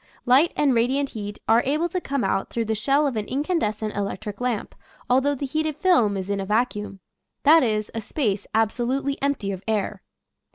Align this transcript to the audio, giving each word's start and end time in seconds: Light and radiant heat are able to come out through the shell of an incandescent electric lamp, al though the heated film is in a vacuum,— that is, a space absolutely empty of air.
Light 0.25 0.51
and 0.55 0.73
radiant 0.73 1.09
heat 1.09 1.37
are 1.47 1.61
able 1.63 1.87
to 1.89 2.01
come 2.01 2.23
out 2.23 2.49
through 2.49 2.65
the 2.65 2.73
shell 2.73 3.05
of 3.05 3.15
an 3.15 3.27
incandescent 3.27 3.95
electric 3.95 4.41
lamp, 4.41 4.73
al 5.07 5.21
though 5.21 5.35
the 5.35 5.45
heated 5.45 5.75
film 5.77 6.17
is 6.17 6.27
in 6.31 6.39
a 6.39 6.45
vacuum,— 6.47 7.01
that 7.43 7.61
is, 7.61 7.91
a 7.93 8.01
space 8.01 8.47
absolutely 8.55 9.21
empty 9.21 9.51
of 9.51 9.61
air. 9.67 10.01